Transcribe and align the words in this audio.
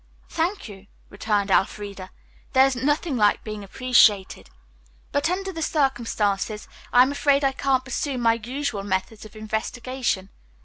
"Thank 0.29 0.67
you," 0.67 0.87
returned 1.09 1.51
Elfreda. 1.51 2.09
"There 2.53 2.65
is 2.65 2.75
nothing 2.75 3.17
like 3.17 3.43
being 3.43 3.63
appreciated. 3.63 4.49
But 5.11 5.29
under 5.29 5.51
the 5.51 5.61
circumstances 5.61 6.67
I 6.91 7.03
am 7.03 7.11
afraid 7.11 7.43
I 7.43 7.51
can't 7.51 7.85
pursue 7.85 8.17
my 8.17 8.41
usual 8.43 8.81
methods 8.81 9.25
of 9.25 9.35
investigation. 9.35 10.29